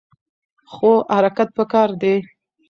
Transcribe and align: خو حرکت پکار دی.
خو 0.71 0.91
حرکت 1.15 1.49
پکار 1.57 1.89
دی. 2.01 2.15